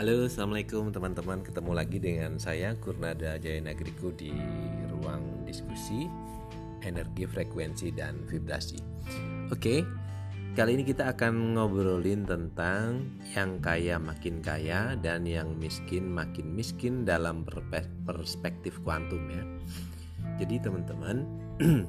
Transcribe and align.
Halo, 0.00 0.24
assalamualaikum 0.24 0.96
teman-teman. 0.96 1.44
Ketemu 1.44 1.76
lagi 1.76 2.00
dengan 2.00 2.40
saya 2.40 2.72
Kurnada 2.72 3.36
Jaya 3.36 3.60
Nagriku 3.60 4.08
di 4.16 4.32
ruang 4.88 5.44
diskusi 5.44 6.08
energi, 6.80 7.28
frekuensi, 7.28 7.92
dan 7.92 8.24
vibrasi. 8.24 8.80
Oke, 9.52 9.84
kali 10.56 10.80
ini 10.80 10.88
kita 10.88 11.04
akan 11.12 11.52
ngobrolin 11.52 12.24
tentang 12.24 13.12
yang 13.36 13.60
kaya 13.60 14.00
makin 14.00 14.40
kaya 14.40 14.96
dan 14.96 15.28
yang 15.28 15.52
miskin 15.60 16.08
makin 16.08 16.48
miskin 16.48 17.04
dalam 17.04 17.44
perspektif 18.08 18.80
kuantum 18.80 19.20
ya. 19.28 19.44
Jadi 20.40 20.64
teman-teman 20.64 21.28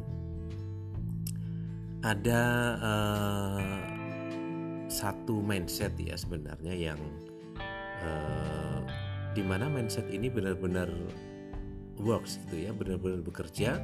ada 2.11 2.41
uh, 2.75 3.79
satu 4.91 5.39
mindset 5.39 5.95
ya 5.95 6.19
sebenarnya 6.19 6.75
yang 6.75 6.99
uh, 8.05 8.79
di 9.31 9.43
mana 9.45 9.71
mindset 9.71 10.07
ini 10.11 10.27
benar-benar 10.27 10.91
works 12.01 12.41
gitu 12.47 12.67
ya 12.67 12.71
benar-benar 12.73 13.21
bekerja 13.21 13.77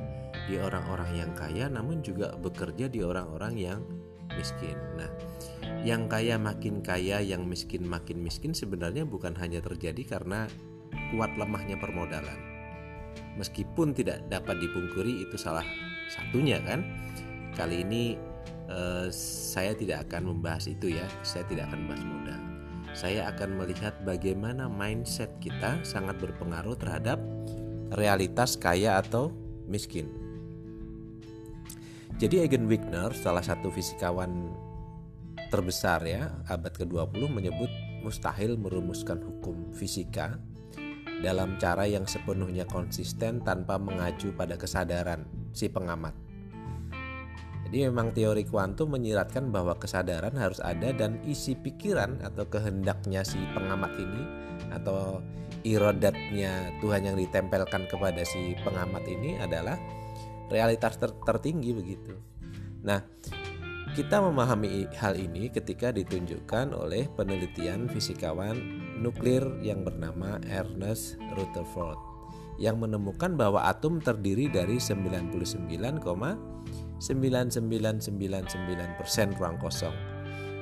di 0.49 0.57
orang-orang 0.57 1.21
yang 1.21 1.31
kaya 1.37 1.69
namun 1.69 2.01
juga 2.01 2.33
bekerja 2.35 2.89
di 2.89 3.03
orang-orang 3.05 3.53
yang 3.55 3.79
miskin. 4.33 4.75
Nah 4.97 5.09
yang 5.85 6.09
kaya 6.11 6.35
makin 6.35 6.83
kaya 6.83 7.23
yang 7.23 7.47
miskin 7.47 7.85
makin 7.85 8.19
miskin 8.19 8.51
sebenarnya 8.51 9.07
bukan 9.07 9.37
hanya 9.37 9.63
terjadi 9.63 10.17
karena 10.17 10.49
kuat 11.13 11.31
lemahnya 11.39 11.79
permodalan. 11.79 12.39
Meskipun 13.37 13.93
tidak 13.93 14.25
dapat 14.27 14.57
dipungkiri 14.59 15.29
itu 15.29 15.37
salah 15.37 15.65
satunya 16.09 16.59
kan. 16.65 16.83
Kali 17.53 17.81
ini 17.81 18.13
eh, 18.69 19.07
saya 19.13 19.73
tidak 19.73 20.09
akan 20.09 20.35
membahas 20.35 20.69
itu 20.69 20.93
ya 20.93 21.05
saya 21.25 21.41
tidak 21.49 21.71
akan 21.73 21.87
membahas 21.87 22.05
modal 22.05 22.46
saya 22.97 23.29
akan 23.29 23.61
melihat 23.61 23.93
bagaimana 24.01 24.65
mindset 24.65 25.29
kita 25.37 25.77
sangat 25.85 26.17
berpengaruh 26.17 26.73
terhadap 26.81 27.21
realitas 27.93 28.57
kaya 28.57 28.97
atau 28.97 29.29
miskin 29.69 30.09
jadi 32.17 32.49
Egan 32.49 32.65
Wigner 32.65 33.13
salah 33.13 33.45
satu 33.45 33.69
fisikawan 33.69 34.49
terbesar 35.53 36.01
ya 36.03 36.33
abad 36.49 36.73
ke-20 36.73 37.29
menyebut 37.29 37.69
mustahil 38.01 38.57
merumuskan 38.57 39.21
hukum 39.21 39.69
fisika 39.71 40.41
dalam 41.21 41.57
cara 41.57 41.89
yang 41.89 42.05
sepenuhnya 42.05 42.65
konsisten 42.69 43.41
tanpa 43.41 43.81
mengacu 43.81 44.29
pada 44.37 44.53
kesadaran 44.53 45.25
si 45.49 45.65
pengamat. 45.69 46.13
Jadi 47.67 47.83
memang 47.83 48.15
teori 48.15 48.47
kuantum 48.47 48.95
menyiratkan 48.95 49.51
bahwa 49.51 49.75
kesadaran 49.75 50.31
harus 50.39 50.63
ada 50.63 50.95
dan 50.95 51.19
isi 51.27 51.51
pikiran 51.51 52.23
atau 52.23 52.47
kehendaknya 52.47 53.27
si 53.27 53.35
pengamat 53.51 53.91
ini 53.99 54.23
atau 54.71 55.19
irodatnya 55.67 56.79
Tuhan 56.79 57.11
yang 57.11 57.19
ditempelkan 57.19 57.91
kepada 57.91 58.23
si 58.23 58.55
pengamat 58.63 59.03
ini 59.11 59.35
adalah 59.35 59.75
realitas 60.47 60.95
ter 60.95 61.11
tertinggi 61.27 61.75
begitu. 61.75 62.15
Nah, 62.87 63.03
kita 63.99 64.23
memahami 64.23 64.87
hal 64.95 65.19
ini 65.19 65.51
ketika 65.51 65.91
ditunjukkan 65.91 66.71
oleh 66.71 67.11
penelitian 67.19 67.91
fisikawan 67.91 68.55
nuklir 68.95 69.43
yang 69.59 69.83
bernama 69.83 70.39
Ernest 70.47 71.19
Rutherford 71.35 71.99
yang 72.63 72.79
menemukan 72.79 73.35
bahwa 73.35 73.67
atom 73.67 73.99
terdiri 73.99 74.47
dari 74.47 74.79
99,99999% 76.97 79.37
ruang 79.37 79.61
kosong 79.61 80.17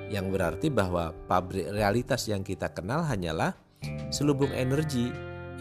yang 0.10 0.30
berarti 0.30 0.70
bahwa 0.70 1.14
pabrik 1.26 1.70
realitas 1.74 2.30
yang 2.30 2.46
kita 2.46 2.70
kenal 2.72 3.02
hanyalah 3.02 3.58
selubung 4.14 4.54
energi 4.54 5.10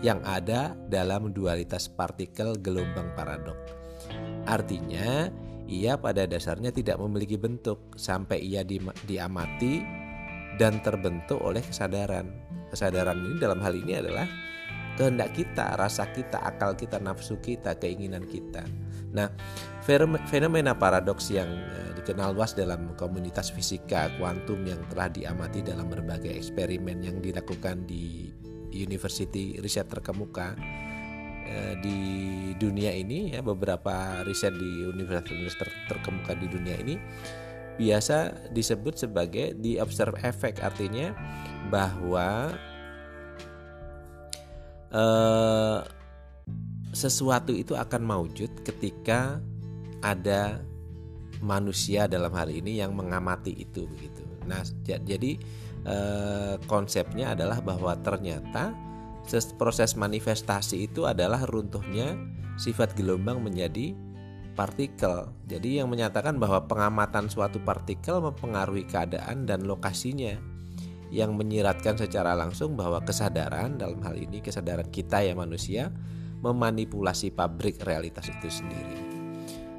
yang 0.04 0.20
ada 0.20 0.76
dalam 0.92 1.32
dualitas 1.32 1.88
partikel 1.88 2.60
gelombang 2.60 3.08
paradok. 3.16 3.56
Artinya, 4.44 5.32
ia 5.64 5.96
pada 5.96 6.28
dasarnya 6.28 6.68
tidak 6.68 7.00
memiliki 7.00 7.40
bentuk 7.40 7.96
sampai 7.96 8.44
ia 8.44 8.60
di, 8.60 8.76
diamati 9.08 9.80
dan 10.60 10.84
terbentuk 10.84 11.40
oleh 11.40 11.64
kesadaran. 11.64 12.28
Kesadaran 12.68 13.16
ini 13.16 13.36
dalam 13.40 13.64
hal 13.64 13.72
ini 13.72 13.96
adalah 13.96 14.28
kehendak 15.00 15.32
kita, 15.32 15.72
rasa 15.80 16.12
kita, 16.12 16.36
akal 16.44 16.76
kita, 16.76 17.00
nafsu 17.00 17.40
kita, 17.40 17.80
keinginan 17.80 18.28
kita. 18.28 18.83
Nah, 19.14 19.30
fenomena 20.26 20.74
paradoks 20.74 21.30
yang 21.30 21.46
eh, 21.46 21.90
dikenal 22.02 22.34
luas 22.34 22.52
dalam 22.52 22.92
komunitas 22.98 23.54
fisika 23.54 24.10
kuantum 24.18 24.60
yang 24.66 24.82
telah 24.90 25.08
diamati 25.08 25.62
dalam 25.62 25.86
berbagai 25.86 26.34
eksperimen 26.34 27.00
yang 27.00 27.22
dilakukan 27.22 27.86
di 27.86 28.28
university 28.74 29.54
riset 29.62 29.86
terkemuka 29.86 30.58
eh, 31.46 31.74
di 31.78 31.98
dunia 32.58 32.90
ini 32.90 33.38
ya 33.38 33.40
beberapa 33.40 34.26
riset 34.26 34.52
di 34.58 34.84
universitas 34.90 35.54
ter 35.54 35.70
terkemuka 35.86 36.34
di 36.34 36.46
dunia 36.50 36.74
ini 36.82 36.98
biasa 37.74 38.50
disebut 38.54 39.06
sebagai 39.06 39.54
di 39.58 39.78
observe 39.78 40.18
effect. 40.26 40.58
Artinya 40.62 41.14
bahwa 41.70 42.50
eh, 44.90 45.78
sesuatu 46.94 47.52
itu 47.52 47.74
akan 47.74 48.02
maujud 48.06 48.62
ketika 48.62 49.42
ada 50.00 50.62
manusia 51.44 52.08
dalam 52.08 52.32
hal 52.32 52.48
ini 52.48 52.80
yang 52.80 52.96
mengamati 52.96 53.52
itu 53.52 53.84
begitu. 53.90 54.24
Nah, 54.48 54.64
jadi 54.86 55.36
eh, 55.84 56.54
konsepnya 56.64 57.36
adalah 57.36 57.60
bahwa 57.60 57.92
ternyata 58.00 58.72
proses 59.56 59.96
manifestasi 59.96 60.88
itu 60.88 61.08
adalah 61.08 61.42
runtuhnya 61.48 62.16
sifat 62.60 62.94
gelombang 62.94 63.40
menjadi 63.40 63.96
partikel. 64.54 65.34
Jadi 65.50 65.82
yang 65.82 65.90
menyatakan 65.90 66.38
bahwa 66.38 66.64
pengamatan 66.70 67.26
suatu 67.26 67.58
partikel 67.60 68.22
mempengaruhi 68.22 68.86
keadaan 68.86 69.44
dan 69.44 69.66
lokasinya 69.66 70.38
yang 71.10 71.34
menyiratkan 71.34 71.98
secara 71.98 72.34
langsung 72.34 72.78
bahwa 72.78 73.02
kesadaran 73.02 73.78
dalam 73.78 74.02
hal 74.02 74.18
ini 74.18 74.42
kesadaran 74.42 74.88
kita 74.90 75.22
ya 75.22 75.34
manusia 75.34 75.90
memanipulasi 76.44 77.32
pabrik 77.32 77.80
realitas 77.80 78.28
itu 78.28 78.52
sendiri. 78.52 79.00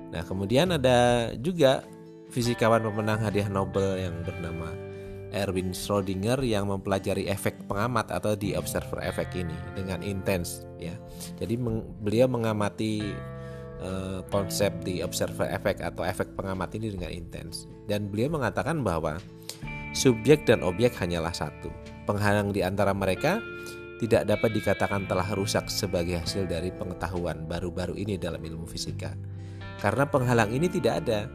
Nah, 0.09 0.25
kemudian 0.25 0.73
ada 0.73 1.29
juga 1.37 1.85
fisikawan 2.33 2.81
pemenang 2.81 3.21
hadiah 3.21 3.51
Nobel 3.51 4.01
yang 4.01 4.25
bernama 4.25 4.73
Erwin 5.35 5.75
Schrödinger 5.75 6.39
yang 6.41 6.71
mempelajari 6.71 7.27
efek 7.29 7.67
pengamat 7.69 8.09
atau 8.09 8.33
di 8.33 8.55
observer 8.57 9.03
efek 9.03 9.35
ini 9.35 9.53
dengan 9.75 10.01
intens 10.01 10.65
ya. 10.81 10.95
Jadi 11.37 11.59
meng, 11.59 11.83
beliau 12.01 12.25
mengamati 12.31 13.03
uh, 13.83 14.23
konsep 14.31 14.71
di 14.81 15.03
observer 15.03 15.51
efek 15.51 15.83
atau 15.83 16.07
efek 16.07 16.33
pengamat 16.39 16.71
ini 16.79 16.95
dengan 16.95 17.11
intens 17.11 17.67
dan 17.85 18.07
beliau 18.07 18.39
mengatakan 18.39 18.79
bahwa 18.79 19.19
Subjek 19.95 20.43
dan 20.43 20.59
objek 20.59 20.91
hanyalah 20.99 21.31
satu. 21.31 21.71
Penghalang 22.03 22.51
di 22.51 22.59
antara 22.59 22.91
mereka 22.91 23.39
tidak 23.95 24.28
dapat 24.28 24.51
dikatakan 24.51 25.07
telah 25.07 25.28
rusak 25.31 25.72
sebagai 25.72 26.19
hasil 26.19 26.47
dari 26.51 26.72
pengetahuan 26.72 27.47
baru-baru 27.47 27.95
ini 27.95 28.19
dalam 28.19 28.44
ilmu 28.44 28.67
fisika. 28.67 29.16
Karena 29.79 30.03
penghalang 30.07 30.51
ini 30.51 30.67
tidak 30.67 31.06
ada. 31.06 31.31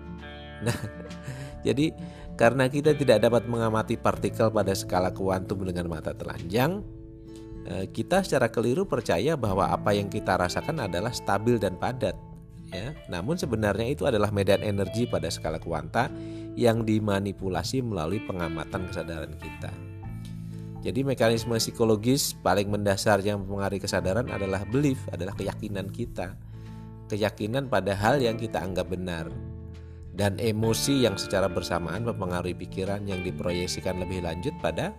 Nah, 0.60 0.76
jadi 1.66 1.92
karena 2.36 2.68
kita 2.68 2.96
tidak 2.96 3.24
dapat 3.24 3.48
mengamati 3.48 3.96
partikel 3.96 4.52
pada 4.52 4.76
skala 4.76 5.12
kuantum 5.12 5.64
dengan 5.64 5.88
mata 5.88 6.12
telanjang, 6.12 6.84
eh, 7.68 7.88
kita 7.88 8.20
secara 8.24 8.52
keliru 8.52 8.84
percaya 8.84 9.36
bahwa 9.40 9.72
apa 9.72 9.96
yang 9.96 10.12
kita 10.12 10.36
rasakan 10.36 10.84
adalah 10.84 11.12
stabil 11.12 11.56
dan 11.56 11.80
padat 11.80 12.16
ya. 12.72 12.94
Namun 13.10 13.36
sebenarnya 13.36 13.88
itu 13.88 14.06
adalah 14.06 14.30
medan 14.32 14.62
energi 14.62 15.04
pada 15.04 15.28
skala 15.28 15.58
kuanta 15.58 16.08
yang 16.54 16.86
dimanipulasi 16.86 17.82
melalui 17.84 18.22
pengamatan 18.24 18.88
kesadaran 18.88 19.34
kita. 19.36 19.89
Jadi 20.80 21.04
mekanisme 21.04 21.52
psikologis 21.60 22.32
paling 22.40 22.72
mendasar 22.72 23.20
yang 23.20 23.44
mempengaruhi 23.44 23.84
kesadaran 23.84 24.32
adalah 24.32 24.64
belief, 24.64 25.04
adalah 25.12 25.36
keyakinan 25.36 25.92
kita. 25.92 26.36
Keyakinan 27.12 27.68
pada 27.68 27.92
hal 27.92 28.22
yang 28.22 28.40
kita 28.40 28.64
anggap 28.64 28.88
benar 28.88 29.28
dan 30.20 30.36
emosi 30.42 31.06
yang 31.06 31.14
secara 31.14 31.46
bersamaan 31.46 32.02
mempengaruhi 32.02 32.52
pikiran 32.52 33.06
yang 33.06 33.22
diproyeksikan 33.22 34.02
lebih 34.02 34.20
lanjut 34.26 34.52
pada 34.58 34.92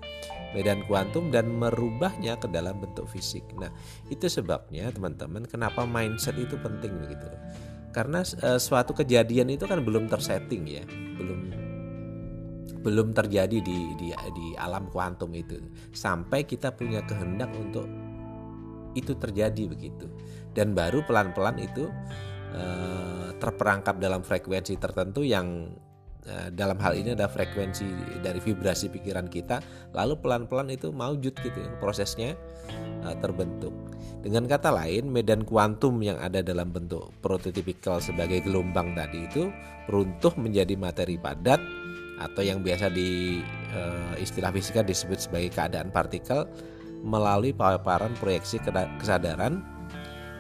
medan 0.58 0.84
kuantum 0.88 1.32
dan 1.32 1.48
merubahnya 1.48 2.36
ke 2.40 2.48
dalam 2.52 2.80
bentuk 2.80 3.08
fisik. 3.08 3.44
Nah, 3.56 3.72
itu 4.12 4.28
sebabnya 4.28 4.92
teman-teman 4.92 5.48
kenapa 5.48 5.88
mindset 5.88 6.36
itu 6.36 6.60
penting 6.60 6.92
begitu. 7.00 7.28
Karena 7.92 8.24
e, 8.24 8.56
suatu 8.60 8.96
kejadian 8.96 9.52
itu 9.52 9.68
kan 9.68 9.84
belum 9.84 10.08
tersetting 10.08 10.64
ya, 10.68 10.84
belum 11.20 11.61
belum 12.82 13.14
terjadi 13.14 13.62
di 13.62 13.78
di 13.98 14.10
di 14.14 14.48
alam 14.58 14.90
kuantum 14.90 15.30
itu 15.38 15.62
sampai 15.94 16.46
kita 16.46 16.74
punya 16.74 17.06
kehendak 17.06 17.52
untuk 17.54 17.86
itu 18.98 19.16
terjadi 19.16 19.72
begitu. 19.72 20.10
Dan 20.52 20.76
baru 20.76 21.00
pelan-pelan 21.08 21.64
itu 21.64 21.88
e, 22.52 22.64
terperangkap 23.40 24.04
dalam 24.04 24.20
frekuensi 24.20 24.76
tertentu 24.76 25.24
yang 25.24 25.72
uh, 26.28 26.50
dalam 26.54 26.78
hal 26.82 26.94
ini 26.94 27.18
ada 27.18 27.26
frekuensi 27.26 27.86
dari 28.22 28.38
vibrasi 28.38 28.92
pikiran 28.92 29.26
kita 29.26 29.62
lalu 29.96 30.18
pelan-pelan 30.20 30.70
itu 30.70 30.94
maujud 30.94 31.34
gitu 31.34 31.58
ya, 31.58 31.70
prosesnya 31.82 32.38
uh, 33.06 33.16
terbentuk 33.20 33.74
dengan 34.22 34.46
kata 34.46 34.70
lain 34.70 35.10
medan 35.10 35.42
kuantum 35.42 35.98
yang 36.06 36.22
ada 36.22 36.46
dalam 36.46 36.70
bentuk 36.70 37.10
prototipikal 37.26 37.98
sebagai 37.98 38.46
gelombang 38.46 38.94
tadi 38.94 39.26
itu 39.26 39.50
runtuh 39.90 40.34
menjadi 40.38 40.78
materi 40.78 41.18
padat 41.18 41.60
atau 42.22 42.46
yang 42.46 42.62
biasa 42.62 42.94
di 42.94 43.42
uh, 43.74 44.14
istilah 44.22 44.54
fisika 44.54 44.86
disebut 44.86 45.18
sebagai 45.18 45.50
keadaan 45.58 45.90
partikel 45.90 46.46
melalui 47.02 47.50
paparan 47.50 48.14
proyeksi 48.22 48.62
kesadaran 49.02 49.66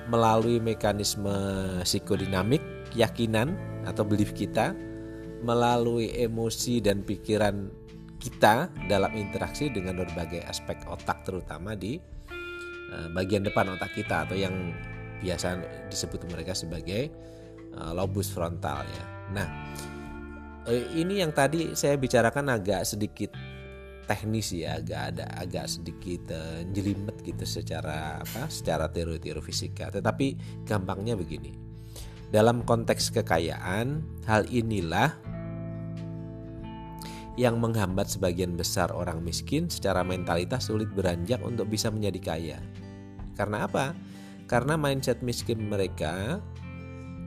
melalui 0.06 0.62
mekanisme 0.62 1.34
psikodinamik 1.82 2.62
keyakinan 2.94 3.58
atau 3.90 4.06
belief 4.06 4.38
kita 4.38 4.78
melalui 5.42 6.14
emosi 6.14 6.78
dan 6.86 7.02
pikiran 7.02 7.74
kita 8.22 8.70
dalam 8.86 9.10
interaksi 9.18 9.74
dengan 9.74 10.06
berbagai 10.06 10.46
aspek 10.46 10.78
otak 10.86 11.26
terutama 11.26 11.74
di 11.74 11.98
uh, 12.94 13.10
bagian 13.18 13.42
depan 13.42 13.74
otak 13.74 13.98
kita 13.98 14.30
atau 14.30 14.38
yang 14.38 14.54
biasa 15.26 15.58
disebut 15.90 16.30
mereka 16.30 16.54
sebagai 16.54 17.10
uh, 17.74 17.94
lobus 17.98 18.30
frontal 18.30 18.86
ya. 18.86 19.06
Nah, 19.34 19.48
ini 20.70 21.26
yang 21.26 21.34
tadi 21.34 21.74
saya 21.74 21.98
bicarakan 21.98 22.54
agak 22.54 22.86
sedikit 22.86 23.34
teknis 24.06 24.52
ya, 24.54 24.78
agak 24.78 25.16
ada 25.16 25.26
agak 25.40 25.66
sedikit 25.72 26.36
uh, 26.36 26.62
jelimet 26.70 27.18
gitu 27.24 27.48
secara 27.48 28.22
apa? 28.22 28.52
secara 28.52 28.92
teori-teori 28.92 29.42
fisika. 29.42 29.90
Tetapi 29.90 30.62
gampangnya 30.68 31.18
begini 31.18 31.72
dalam 32.32 32.64
konteks 32.64 33.12
kekayaan, 33.12 34.00
hal 34.24 34.48
inilah 34.48 35.12
yang 37.36 37.60
menghambat 37.60 38.08
sebagian 38.08 38.56
besar 38.56 38.88
orang 38.96 39.20
miskin 39.20 39.68
secara 39.68 40.00
mentalitas 40.00 40.72
sulit 40.72 40.88
beranjak 40.96 41.44
untuk 41.44 41.68
bisa 41.68 41.92
menjadi 41.92 42.20
kaya. 42.24 42.60
Karena 43.36 43.68
apa? 43.68 43.92
Karena 44.48 44.80
mindset 44.80 45.20
miskin 45.20 45.68
mereka 45.68 46.40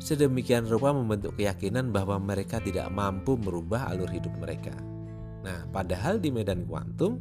sedemikian 0.04 0.68
rupa 0.68 0.92
membentuk 0.92 1.32
keyakinan 1.40 1.88
bahwa 1.88 2.20
mereka 2.20 2.60
tidak 2.60 2.92
mampu 2.92 3.40
merubah 3.40 3.88
alur 3.88 4.12
hidup 4.12 4.36
mereka. 4.36 4.76
Nah, 5.40 5.64
padahal 5.72 6.20
di 6.20 6.28
medan 6.28 6.68
kuantum 6.68 7.16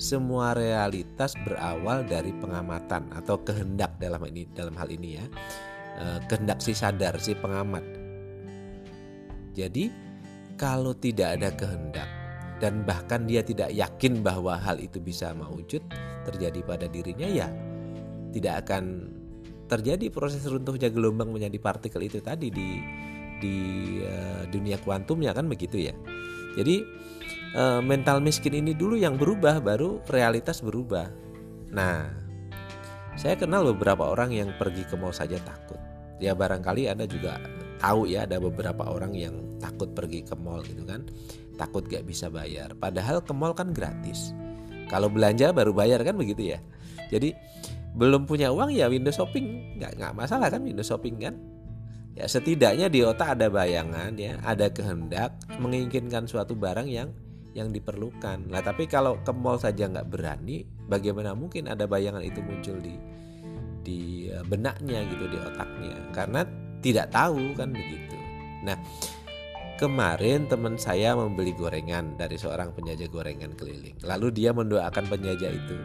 semua 0.00 0.56
realitas 0.56 1.36
berawal 1.44 2.08
dari 2.08 2.32
pengamatan 2.40 3.12
atau 3.12 3.36
kehendak 3.44 4.00
dalam 4.00 4.24
ini 4.24 4.48
dalam 4.56 4.72
hal 4.74 4.88
ini 4.88 5.20
ya 5.20 5.26
Eh, 5.94 6.18
kehendak 6.26 6.58
si 6.58 6.74
sadar 6.74 7.14
si 7.22 7.38
pengamat. 7.38 7.86
Jadi 9.54 9.86
kalau 10.58 10.90
tidak 10.98 11.38
ada 11.38 11.54
kehendak 11.54 12.10
dan 12.58 12.82
bahkan 12.82 13.30
dia 13.30 13.46
tidak 13.46 13.70
yakin 13.70 14.18
bahwa 14.18 14.58
hal 14.58 14.82
itu 14.82 14.98
bisa 14.98 15.30
mewujud 15.30 15.82
terjadi 16.26 16.60
pada 16.66 16.90
dirinya 16.90 17.30
ya 17.30 17.46
tidak 18.34 18.66
akan 18.66 19.14
terjadi 19.74 20.06
proses 20.14 20.46
runtuhnya 20.46 20.86
gelombang 20.94 21.34
menjadi 21.34 21.58
partikel 21.58 22.06
itu 22.06 22.22
tadi 22.22 22.54
di 22.54 22.78
di 23.42 23.56
uh, 24.06 24.46
dunia 24.46 24.78
kuantumnya 24.78 25.34
kan 25.34 25.50
begitu 25.50 25.90
ya. 25.90 25.94
Jadi 26.54 26.86
uh, 27.58 27.82
mental 27.82 28.22
miskin 28.22 28.54
ini 28.54 28.72
dulu 28.72 28.94
yang 28.94 29.18
berubah 29.18 29.58
baru 29.58 29.98
realitas 30.06 30.62
berubah. 30.62 31.10
Nah, 31.74 32.06
saya 33.18 33.34
kenal 33.34 33.66
beberapa 33.74 34.06
orang 34.06 34.30
yang 34.30 34.54
pergi 34.54 34.86
ke 34.86 34.94
mall 34.94 35.10
saja 35.10 35.42
takut. 35.42 35.78
Ya 36.22 36.34
barangkali 36.38 36.86
Anda 36.86 37.10
juga 37.10 37.42
tahu 37.82 38.06
ya 38.06 38.26
ada 38.26 38.38
beberapa 38.38 38.86
orang 38.86 39.12
yang 39.18 39.34
takut 39.58 39.90
pergi 39.90 40.22
ke 40.22 40.38
mall 40.38 40.62
gitu 40.62 40.86
kan. 40.86 41.02
Takut 41.58 41.86
gak 41.86 42.06
bisa 42.06 42.30
bayar. 42.30 42.74
Padahal 42.78 43.22
ke 43.22 43.34
mall 43.34 43.54
kan 43.54 43.74
gratis. 43.74 44.30
Kalau 44.86 45.10
belanja 45.10 45.50
baru 45.50 45.74
bayar 45.74 46.02
kan 46.06 46.14
begitu 46.14 46.54
ya. 46.54 46.58
Jadi 47.10 47.34
belum 47.94 48.26
punya 48.26 48.50
uang 48.50 48.74
ya 48.74 48.90
window 48.90 49.14
shopping 49.14 49.78
nggak 49.78 49.98
nggak 49.98 50.12
masalah 50.18 50.50
kan 50.50 50.66
window 50.66 50.82
shopping 50.82 51.14
kan 51.22 51.38
ya 52.14 52.26
setidaknya 52.26 52.90
di 52.90 53.06
otak 53.06 53.38
ada 53.38 53.46
bayangan 53.50 54.14
ya 54.18 54.38
ada 54.42 54.70
kehendak 54.70 55.34
menginginkan 55.58 56.26
suatu 56.26 56.54
barang 56.58 56.86
yang 56.90 57.10
yang 57.54 57.70
diperlukan. 57.70 58.50
Nah 58.50 58.60
tapi 58.60 58.90
kalau 58.90 59.22
ke 59.22 59.30
mall 59.30 59.56
saja 59.56 59.86
nggak 59.86 60.10
berani, 60.10 60.66
bagaimana 60.90 61.32
mungkin 61.38 61.70
ada 61.70 61.86
bayangan 61.86 62.20
itu 62.20 62.42
muncul 62.42 62.76
di 62.82 62.98
di 63.86 64.28
eh, 64.28 64.42
benaknya 64.42 65.06
gitu 65.06 65.30
di 65.30 65.38
otaknya? 65.38 65.94
Karena 66.10 66.42
tidak 66.82 67.14
tahu 67.14 67.54
kan 67.54 67.70
begitu. 67.70 68.18
Nah 68.66 68.76
kemarin 69.74 70.46
teman 70.46 70.78
saya 70.78 71.18
membeli 71.18 71.50
gorengan 71.50 72.14
dari 72.14 72.38
seorang 72.38 72.70
penjajah 72.72 73.10
gorengan 73.10 73.52
keliling. 73.58 73.98
Lalu 74.06 74.30
dia 74.30 74.54
mendoakan 74.54 75.04
penjajah 75.10 75.50
itu. 75.50 75.76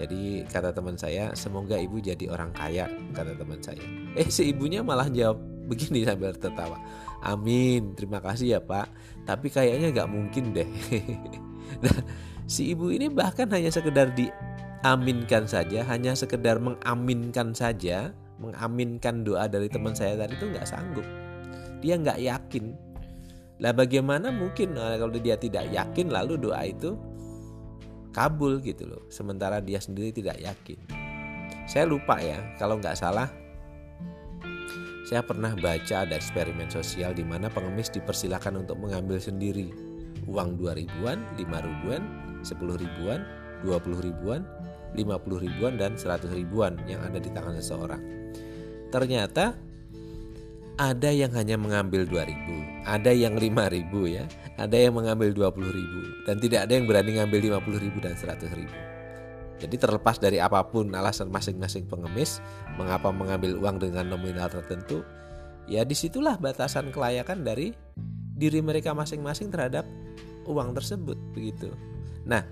Jadi 0.00 0.44
kata 0.48 0.72
teman 0.72 0.96
saya, 0.96 1.32
semoga 1.36 1.76
ibu 1.76 2.00
jadi 2.00 2.28
orang 2.32 2.52
kaya, 2.52 2.88
kata 3.12 3.36
teman 3.36 3.60
saya. 3.60 3.80
Eh 4.16 4.28
si 4.28 4.52
ibunya 4.52 4.80
malah 4.80 5.08
jawab 5.08 5.40
begini 5.68 6.04
sambil 6.04 6.32
tertawa. 6.36 6.76
Amin, 7.20 7.92
terima 7.96 8.20
kasih 8.20 8.56
ya 8.56 8.60
Pak. 8.60 8.88
Tapi 9.28 9.52
kayaknya 9.52 9.92
nggak 9.92 10.10
mungkin 10.10 10.56
deh. 10.56 10.68
nah, 11.84 11.96
si 12.48 12.72
ibu 12.72 12.88
ini 12.88 13.12
bahkan 13.12 13.48
hanya 13.52 13.68
sekedar 13.68 14.12
diaminkan 14.16 15.44
saja, 15.44 15.84
hanya 15.88 16.16
sekedar 16.16 16.56
mengaminkan 16.58 17.52
saja, 17.52 18.16
mengaminkan 18.40 19.20
doa 19.20 19.48
dari 19.48 19.68
teman 19.68 19.92
saya 19.92 20.16
tadi 20.16 20.36
itu 20.36 20.48
nggak 20.48 20.68
sanggup. 20.68 21.04
Dia 21.84 22.00
nggak 22.00 22.20
yakin. 22.20 22.89
Lah 23.60 23.76
bagaimana 23.76 24.32
mungkin 24.32 24.72
nah, 24.74 24.96
kalau 24.96 25.12
dia 25.20 25.36
tidak 25.36 25.68
yakin 25.68 26.08
lalu 26.08 26.40
doa 26.40 26.64
itu 26.64 26.96
kabul 28.16 28.58
gitu 28.64 28.88
loh. 28.88 29.04
Sementara 29.12 29.60
dia 29.60 29.78
sendiri 29.78 30.10
tidak 30.10 30.40
yakin. 30.40 30.80
Saya 31.68 31.86
lupa 31.86 32.18
ya, 32.18 32.40
kalau 32.58 32.80
nggak 32.80 32.98
salah 32.98 33.30
saya 35.10 35.26
pernah 35.26 35.50
baca 35.58 36.06
ada 36.06 36.14
eksperimen 36.14 36.70
sosial 36.70 37.10
di 37.10 37.26
mana 37.26 37.50
pengemis 37.50 37.90
dipersilakan 37.90 38.62
untuk 38.62 38.78
mengambil 38.78 39.18
sendiri 39.18 39.74
uang 40.30 40.54
2 40.54 40.70
ribuan, 40.70 41.18
5 41.34 41.66
ribuan, 41.66 42.02
10 42.46 42.78
ribuan, 42.78 43.26
20 43.66 44.06
ribuan, 44.06 44.46
50 44.94 45.42
ribuan 45.42 45.74
dan 45.74 45.98
100 45.98 46.30
ribuan 46.30 46.78
yang 46.86 47.02
ada 47.02 47.18
di 47.18 47.26
tangan 47.26 47.58
seseorang. 47.58 48.02
Ternyata 48.94 49.58
ada 50.80 51.12
yang 51.12 51.28
hanya 51.36 51.60
mengambil 51.60 52.08
2000, 52.08 52.88
ada 52.88 53.12
yang 53.12 53.36
5000 53.36 53.84
ya, 54.08 54.24
ada 54.56 54.72
yang 54.80 54.96
mengambil 54.96 55.28
20000 55.52 56.24
dan 56.24 56.40
tidak 56.40 56.64
ada 56.64 56.72
yang 56.72 56.88
berani 56.88 57.20
ngambil 57.20 57.60
50000 57.60 58.00
dan 58.00 58.14
100000. 58.16 59.60
Jadi 59.60 59.76
terlepas 59.76 60.16
dari 60.16 60.40
apa 60.40 60.64
pun 60.64 60.88
alasan 60.96 61.28
masing-masing 61.28 61.84
pengemis 61.84 62.40
mengapa 62.80 63.12
mengambil 63.12 63.60
uang 63.60 63.76
dengan 63.76 64.08
nominal 64.08 64.48
tertentu, 64.48 65.04
ya 65.68 65.84
di 65.84 65.92
situlah 65.92 66.40
batasan 66.40 66.88
kelayakan 66.88 67.44
dari 67.44 67.76
diri 68.40 68.64
mereka 68.64 68.96
masing-masing 68.96 69.52
terhadap 69.52 69.84
uang 70.48 70.72
tersebut 70.72 71.20
begitu. 71.36 71.76
Nah, 72.24 72.48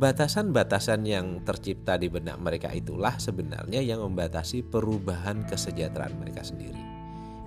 batasan-batasan 0.00 1.04
yang 1.04 1.44
tercipta 1.44 2.00
di 2.00 2.08
benak 2.08 2.40
mereka 2.40 2.72
itulah 2.72 3.20
sebenarnya 3.20 3.84
yang 3.84 4.00
membatasi 4.00 4.64
perubahan 4.64 5.44
kesejahteraan 5.44 6.16
mereka 6.16 6.40
sendiri. 6.40 6.99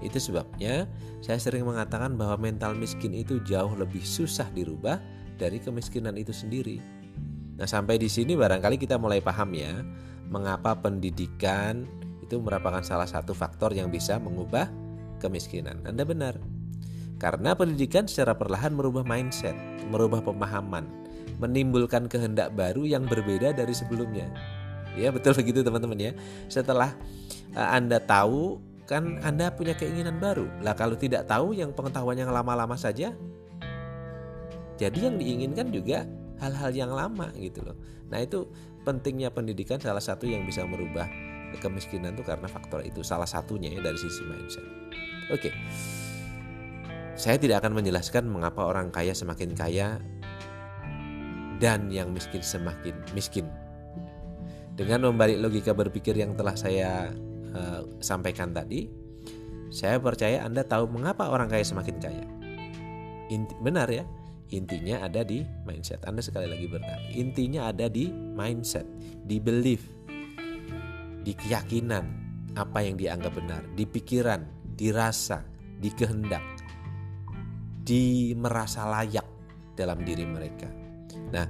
Itu 0.03 0.19
sebabnya 0.19 0.85
saya 1.23 1.39
sering 1.39 1.63
mengatakan 1.63 2.19
bahwa 2.19 2.35
mental 2.35 2.75
miskin 2.75 3.15
itu 3.15 3.39
jauh 3.47 3.71
lebih 3.73 4.03
susah 4.03 4.51
dirubah 4.51 4.99
dari 5.39 5.57
kemiskinan 5.63 6.19
itu 6.19 6.35
sendiri. 6.35 6.77
Nah, 7.57 7.65
sampai 7.69 7.95
di 7.95 8.11
sini 8.11 8.35
barangkali 8.35 8.75
kita 8.75 8.99
mulai 8.99 9.23
paham 9.23 9.55
ya, 9.55 9.81
mengapa 10.27 10.75
pendidikan 10.75 11.87
itu 12.19 12.41
merupakan 12.41 12.81
salah 12.81 13.07
satu 13.07 13.31
faktor 13.31 13.71
yang 13.71 13.87
bisa 13.87 14.17
mengubah 14.17 14.67
kemiskinan. 15.21 15.79
Anda 15.87 16.03
benar. 16.03 16.35
Karena 17.21 17.55
pendidikan 17.55 18.09
secara 18.09 18.35
perlahan 18.35 18.75
merubah 18.75 19.07
mindset, 19.07 19.55
merubah 19.87 20.19
pemahaman, 20.19 20.83
menimbulkan 21.39 22.11
kehendak 22.11 22.51
baru 22.51 22.83
yang 22.83 23.07
berbeda 23.07 23.55
dari 23.55 23.71
sebelumnya. 23.71 24.27
Ya, 24.99 25.09
betul 25.09 25.31
begitu 25.37 25.63
teman-teman 25.63 25.97
ya. 25.97 26.11
Setelah 26.51 26.91
uh, 27.55 27.69
Anda 27.71 28.03
tahu 28.03 28.59
kan 28.83 29.19
Anda 29.23 29.51
punya 29.53 29.73
keinginan 29.75 30.19
baru. 30.19 30.47
Lah 30.59 30.75
kalau 30.75 30.99
tidak 30.99 31.27
tahu 31.27 31.55
yang 31.55 31.71
pengetahuan 31.71 32.19
yang 32.19 32.31
lama-lama 32.31 32.75
saja 32.75 33.15
jadi 34.77 35.09
yang 35.09 35.15
diinginkan 35.21 35.69
juga 35.69 36.03
hal-hal 36.41 36.71
yang 36.73 36.91
lama 36.91 37.29
gitu 37.37 37.61
loh. 37.61 37.77
Nah 38.09 38.19
itu 38.19 38.49
pentingnya 38.83 39.29
pendidikan 39.31 39.79
salah 39.79 40.01
satu 40.01 40.27
yang 40.27 40.43
bisa 40.43 40.65
merubah 40.65 41.07
kemiskinan 41.61 42.17
itu 42.17 42.25
karena 42.25 42.49
faktor 42.49 42.81
itu 42.81 43.05
salah 43.05 43.29
satunya 43.29 43.69
ya 43.69 43.79
dari 43.79 43.95
sisi 43.95 44.25
mindset. 44.25 44.65
Oke, 45.29 45.53
saya 47.13 47.37
tidak 47.37 47.61
akan 47.61 47.77
menjelaskan 47.77 48.25
mengapa 48.25 48.65
orang 48.65 48.89
kaya 48.89 49.13
semakin 49.13 49.53
kaya 49.53 50.01
dan 51.61 51.93
yang 51.93 52.09
miskin 52.09 52.41
semakin 52.41 52.97
miskin. 53.13 53.45
Dengan 54.73 55.05
membalik 55.05 55.37
logika 55.37 55.69
berpikir 55.77 56.17
yang 56.17 56.33
telah 56.33 56.57
saya 56.57 57.13
uh, 57.53 57.81
sampaikan 58.03 58.51
tadi, 58.51 58.89
saya 59.73 59.97
percaya 59.97 60.45
Anda 60.45 60.61
tahu 60.65 60.89
mengapa 60.89 61.29
orang 61.29 61.49
kaya 61.49 61.65
semakin 61.65 61.97
kaya. 61.97 62.25
inti, 63.31 63.55
benar 63.63 63.87
ya 63.89 64.05
intinya 64.53 65.01
ada 65.01 65.25
di 65.25 65.41
mindset 65.65 66.05
Anda 66.05 66.21
sekali 66.21 66.45
lagi 66.45 66.69
benar 66.69 67.01
intinya 67.09 67.73
ada 67.73 67.89
di 67.89 68.13
mindset 68.13 68.85
di 69.25 69.41
belief 69.41 69.81
di 71.25 71.33
keyakinan 71.33 72.05
apa 72.53 72.85
yang 72.85 72.93
dianggap 72.93 73.33
benar 73.33 73.65
di 73.73 73.89
pikiran 73.89 74.45
di 74.61 74.93
rasa 74.93 75.41
di 75.81 75.89
kehendak 75.89 76.45
di 77.81 78.31
merasa 78.37 78.85
layak 78.85 79.25
dalam 79.73 80.05
diri 80.05 80.29
mereka 80.29 80.69
nah 81.33 81.49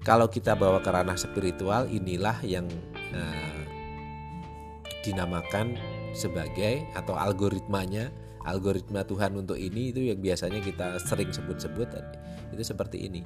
kalau 0.00 0.32
kita 0.32 0.56
bawa 0.56 0.80
ke 0.80 0.88
ranah 0.88 1.20
spiritual 1.20 1.84
inilah 1.92 2.40
yang 2.40 2.64
uh, 3.12 3.59
dinamakan 5.02 5.78
sebagai 6.12 6.84
atau 6.98 7.14
algoritmanya 7.16 8.10
algoritma 8.44 9.04
Tuhan 9.04 9.36
untuk 9.36 9.56
ini 9.60 9.92
itu 9.92 10.08
yang 10.08 10.20
biasanya 10.20 10.64
kita 10.64 10.96
sering 11.04 11.28
sebut-sebut 11.28 11.88
itu 12.50 12.62
seperti 12.64 13.06
ini. 13.06 13.20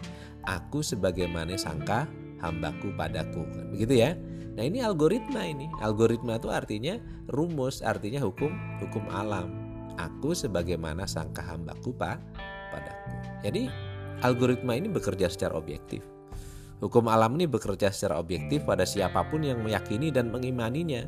Aku 0.45 0.85
sebagaimana 0.85 1.55
sangka 1.57 2.11
hambaku 2.43 2.93
padaku. 2.95 3.47
Begitu 3.73 4.05
ya? 4.05 4.11
Nah 4.55 4.63
ini 4.63 4.83
algoritma 4.85 5.43
ini. 5.47 5.71
Algoritma 5.81 6.39
itu 6.39 6.51
artinya 6.53 6.99
rumus 7.31 7.81
artinya 7.81 8.23
hukum 8.23 8.53
hukum 8.83 9.05
alam. 9.11 9.51
Aku 9.95 10.35
sebagaimana 10.35 11.07
sangka 11.07 11.43
hambaku 11.43 11.95
pak 11.95 12.19
padaku. 12.75 13.11
Jadi 13.47 13.63
algoritma 14.23 14.75
ini 14.75 14.91
bekerja 14.91 15.31
secara 15.31 15.55
objektif. 15.57 16.03
Hukum 16.83 17.07
alam 17.09 17.39
ini 17.39 17.47
bekerja 17.49 17.89
secara 17.95 18.21
objektif 18.21 18.67
pada 18.67 18.85
siapa 18.85 19.25
pun 19.31 19.47
yang 19.47 19.63
meyakini 19.63 20.11
dan 20.11 20.29
mengimaninya. 20.29 21.07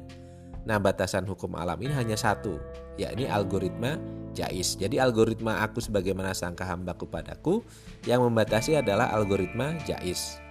Nah, 0.66 0.82
batasan 0.82 1.30
hukum 1.30 1.54
alam 1.54 1.78
ini 1.78 1.94
hanya 1.94 2.18
satu, 2.18 2.58
yakni 2.98 3.30
algoritma 3.30 4.02
jais. 4.34 4.74
Jadi 4.74 4.98
algoritma 4.98 5.62
aku 5.62 5.78
sebagaimana 5.78 6.34
sangka 6.34 6.66
hamba 6.66 6.98
kepadaku 6.98 7.62
yang 8.04 8.26
membatasi 8.26 8.74
adalah 8.76 9.14
algoritma 9.14 9.78
jais. 9.86 10.42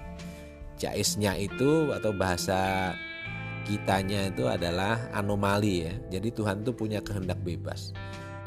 Jaisnya 0.80 1.36
itu 1.40 1.92
atau 1.92 2.12
bahasa 2.16 2.92
kitanya 3.68 4.32
itu 4.32 4.48
adalah 4.48 5.00
anomali 5.12 5.88
ya. 5.88 5.94
Jadi 6.16 6.32
Tuhan 6.32 6.64
itu 6.64 6.72
punya 6.72 7.00
kehendak 7.04 7.40
bebas. 7.44 7.92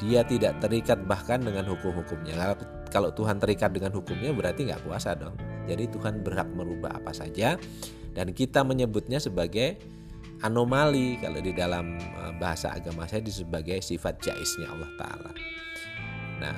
Dia 0.01 0.25
tidak 0.25 0.61
terikat 0.61 1.05
bahkan 1.05 1.41
dengan 1.41 1.69
hukum-hukumnya. 1.69 2.57
Kalau 2.89 3.13
Tuhan 3.13 3.37
terikat 3.37 3.73
dengan 3.73 3.93
hukumnya 3.93 4.33
berarti 4.33 4.69
nggak 4.69 4.85
kuasa 4.85 5.13
dong. 5.17 5.37
Jadi 5.69 5.85
Tuhan 5.89 6.25
berhak 6.25 6.49
merubah 6.49 6.97
apa 6.97 7.13
saja 7.13 7.57
dan 8.17 8.33
kita 8.33 8.65
menyebutnya 8.65 9.21
sebagai 9.21 9.77
anomali 10.43 11.19
kalau 11.19 11.39
di 11.43 11.51
dalam 11.51 11.99
eh, 11.99 12.33
bahasa 12.39 12.71
agama 12.71 13.03
saya 13.09 13.23
disebut 13.23 13.49
sebagai 13.49 13.81
sifat 13.81 14.21
jaisnya 14.21 14.69
Allah 14.69 14.91
taala. 14.93 15.31
Nah, 16.37 16.57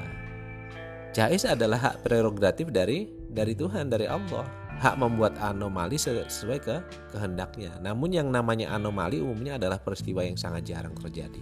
jais 1.15 1.47
adalah 1.47 1.79
hak 1.79 2.03
prerogatif 2.03 2.67
dari 2.67 3.07
dari 3.31 3.55
Tuhan 3.55 3.87
dari 3.87 4.11
Allah. 4.11 4.43
Hak 4.81 4.97
membuat 4.97 5.37
anomali 5.37 5.93
sesuai 5.93 6.59
ke 6.59 6.75
kehendaknya. 7.13 7.77
Namun 7.85 8.17
yang 8.17 8.33
namanya 8.33 8.73
anomali 8.73 9.21
umumnya 9.21 9.61
adalah 9.61 9.77
peristiwa 9.77 10.25
yang 10.25 10.41
sangat 10.41 10.65
jarang 10.65 10.97
terjadi. 10.97 11.37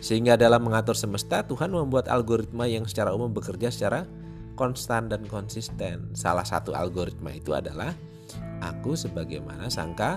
Sehingga 0.00 0.40
dalam 0.40 0.64
mengatur 0.64 0.96
semesta 0.96 1.44
Tuhan 1.44 1.68
membuat 1.68 2.08
algoritma 2.08 2.64
yang 2.64 2.88
secara 2.88 3.12
umum 3.12 3.28
bekerja 3.28 3.68
secara 3.68 4.08
konstan 4.56 5.12
dan 5.12 5.28
konsisten. 5.28 6.16
Salah 6.16 6.48
satu 6.48 6.72
algoritma 6.72 7.36
itu 7.36 7.52
adalah 7.52 7.92
aku 8.64 8.96
sebagaimana 8.96 9.68
sangka 9.68 10.16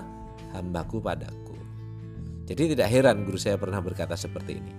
hambaku 0.54 1.02
padaku. 1.02 1.56
Jadi 2.46 2.74
tidak 2.74 2.88
heran 2.90 3.22
guru 3.22 3.38
saya 3.38 3.54
pernah 3.56 3.78
berkata 3.78 4.18
seperti 4.18 4.58
ini. 4.58 4.74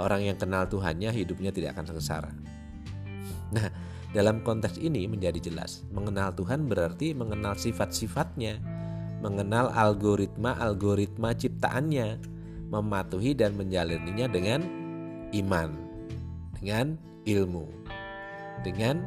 Orang 0.00 0.24
yang 0.24 0.34
kenal 0.40 0.66
Tuhannya 0.66 1.12
hidupnya 1.12 1.54
tidak 1.54 1.76
akan 1.78 1.94
sengsara. 1.94 2.32
Nah, 3.54 3.68
dalam 4.10 4.42
konteks 4.42 4.80
ini 4.80 5.06
menjadi 5.06 5.38
jelas, 5.38 5.84
mengenal 5.92 6.34
Tuhan 6.34 6.66
berarti 6.66 7.14
mengenal 7.14 7.54
sifat-sifatnya, 7.54 8.58
mengenal 9.22 9.70
algoritma-algoritma 9.70 11.36
ciptaannya, 11.36 12.18
mematuhi 12.72 13.36
dan 13.36 13.54
menjalaninya 13.54 14.26
dengan 14.26 14.60
iman, 15.30 15.70
dengan 16.58 16.98
ilmu 17.24 17.84
dengan 18.64 19.00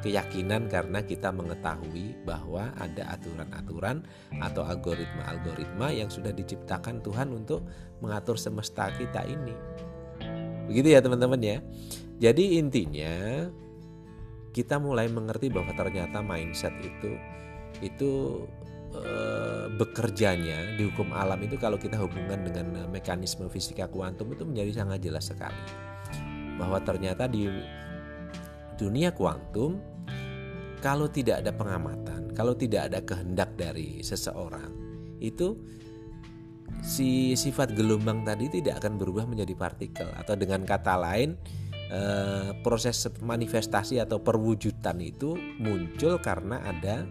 keyakinan 0.00 0.70
karena 0.70 1.02
kita 1.02 1.34
mengetahui 1.34 2.14
bahwa 2.22 2.70
ada 2.78 3.18
aturan-aturan 3.18 4.06
atau 4.38 4.62
algoritma-algoritma 4.62 5.90
yang 5.90 6.06
sudah 6.06 6.30
diciptakan 6.30 7.02
Tuhan 7.02 7.34
untuk 7.34 7.66
mengatur 7.98 8.38
semesta 8.38 8.90
kita 8.94 9.26
ini. 9.26 9.54
Begitu 10.70 10.94
ya 10.94 11.00
teman-teman 11.02 11.40
ya. 11.40 11.58
Jadi 12.18 12.58
intinya 12.58 13.46
kita 14.54 14.78
mulai 14.78 15.06
mengerti 15.06 15.50
bahwa 15.50 15.70
ternyata 15.74 16.18
mindset 16.18 16.74
itu 16.82 17.14
itu 17.78 18.42
e, 18.90 19.04
bekerjanya 19.78 20.74
di 20.74 20.90
hukum 20.90 21.14
alam 21.14 21.38
itu 21.46 21.54
kalau 21.60 21.78
kita 21.78 21.94
hubungan 21.94 22.42
dengan 22.42 22.90
mekanisme 22.90 23.46
fisika 23.46 23.86
kuantum 23.86 24.34
itu 24.34 24.42
menjadi 24.42 24.82
sangat 24.82 24.98
jelas 25.02 25.30
sekali. 25.30 25.62
Bahwa 26.58 26.82
ternyata 26.82 27.30
di 27.30 27.46
dunia 28.78 29.10
kuantum 29.10 29.82
kalau 30.78 31.10
tidak 31.10 31.42
ada 31.42 31.50
pengamatan, 31.50 32.30
kalau 32.38 32.54
tidak 32.54 32.86
ada 32.86 33.02
kehendak 33.02 33.58
dari 33.58 33.98
seseorang, 33.98 34.70
itu 35.18 35.58
si 36.78 37.34
sifat 37.34 37.74
gelombang 37.74 38.22
tadi 38.22 38.46
tidak 38.46 38.78
akan 38.84 38.94
berubah 38.94 39.26
menjadi 39.26 39.54
partikel 39.58 40.06
atau 40.14 40.38
dengan 40.38 40.62
kata 40.62 40.94
lain 40.94 41.34
eh, 41.90 42.54
proses 42.62 43.10
manifestasi 43.18 43.98
atau 43.98 44.22
perwujudan 44.22 45.02
itu 45.02 45.34
muncul 45.58 46.22
karena 46.22 46.62
ada 46.62 47.02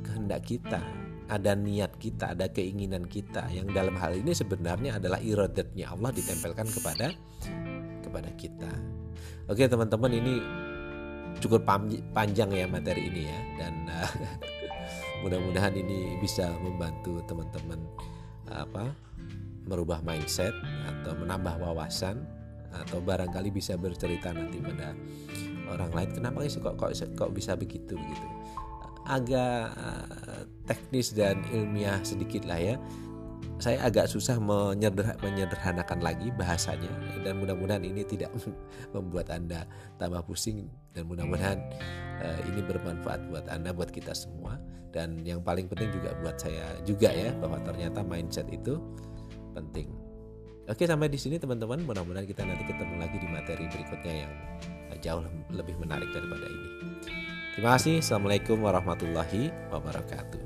kehendak 0.00 0.48
kita, 0.48 0.80
ada 1.28 1.52
niat 1.52 1.92
kita, 2.00 2.32
ada 2.32 2.48
keinginan 2.48 3.04
kita 3.04 3.52
yang 3.52 3.68
dalam 3.76 3.92
hal 4.00 4.16
ini 4.16 4.32
sebenarnya 4.32 4.96
adalah 4.96 5.20
iradatnya 5.20 5.92
Allah 5.92 6.16
ditempelkan 6.16 6.66
kepada 6.72 7.12
kepada 8.00 8.30
kita. 8.40 8.72
Oke 9.46 9.68
teman-teman 9.68 10.10
ini 10.10 10.34
cukup 11.40 11.64
panjang 12.12 12.50
ya 12.52 12.66
materi 12.68 13.08
ini 13.08 13.22
ya. 13.28 13.40
Dan 13.60 13.74
uh, 13.88 14.10
mudah-mudahan 15.22 15.74
ini 15.74 16.20
bisa 16.20 16.52
membantu 16.60 17.20
teman-teman 17.24 17.80
apa 18.46 18.94
merubah 19.66 19.98
mindset 20.06 20.54
atau 20.86 21.18
menambah 21.18 21.58
wawasan 21.58 22.22
atau 22.70 23.02
barangkali 23.02 23.50
bisa 23.50 23.74
bercerita 23.74 24.30
nanti 24.30 24.60
pada 24.62 24.94
orang 25.72 25.90
lain 25.90 26.10
kenapa 26.22 26.46
sih 26.46 26.62
kok 26.62 26.78
kok 26.78 26.92
kok 26.94 27.30
bisa 27.34 27.58
begitu 27.58 27.96
gitu 27.96 28.28
agak 29.06 29.74
uh, 29.78 30.42
teknis 30.66 31.14
dan 31.14 31.42
ilmiah 31.54 32.02
sedikit 32.02 32.42
lah 32.46 32.58
ya 32.58 32.76
saya 33.56 33.80
agak 33.88 34.06
susah 34.12 34.36
menyeder, 34.36 35.16
menyederhanakan 35.24 36.04
lagi 36.04 36.28
bahasanya. 36.36 36.92
Dan 37.24 37.40
mudah-mudahan 37.40 37.82
ini 37.84 38.04
tidak 38.04 38.32
membuat 38.94 39.32
anda 39.32 39.64
tambah 39.96 40.20
pusing. 40.28 40.68
Dan 40.92 41.08
mudah-mudahan 41.08 41.58
uh, 42.20 42.40
ini 42.48 42.60
bermanfaat 42.64 43.28
buat 43.32 43.46
anda 43.48 43.72
buat 43.72 43.88
kita 43.88 44.12
semua. 44.12 44.60
Dan 44.92 45.24
yang 45.24 45.44
paling 45.44 45.68
penting 45.68 45.92
juga 45.92 46.16
buat 46.24 46.36
saya 46.40 46.72
juga 46.84 47.12
ya 47.12 47.32
bahwa 47.36 47.60
ternyata 47.64 48.00
mindset 48.04 48.48
itu 48.48 48.80
penting. 49.52 49.92
Oke 50.66 50.84
sampai 50.84 51.08
di 51.08 51.16
sini 51.20 51.40
teman-teman. 51.40 51.84
Mudah-mudahan 51.84 52.28
kita 52.28 52.44
nanti 52.44 52.64
ketemu 52.64 52.94
lagi 53.00 53.16
di 53.20 53.28
materi 53.28 53.64
berikutnya 53.72 54.14
yang 54.26 54.32
jauh 55.00 55.24
lebih 55.52 55.76
menarik 55.80 56.08
daripada 56.12 56.44
ini. 56.48 56.68
Terima 57.56 57.76
kasih. 57.76 58.04
Assalamualaikum 58.04 58.60
warahmatullahi 58.60 59.48
wabarakatuh 59.72 60.45